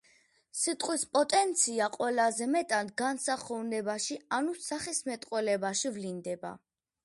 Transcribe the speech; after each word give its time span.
სიტყვის 0.59 1.03
პოტენცია 1.17 1.89
ყველაზე 1.97 2.47
მეტად 2.55 2.91
განსახოვნებაში 3.03 4.19
ანუ 4.41 4.59
სახისმეტყველებაში 4.71 5.97
ვლინდება. 6.01 6.57